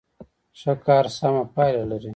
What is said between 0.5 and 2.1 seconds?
ښه کار سمه پایله لري.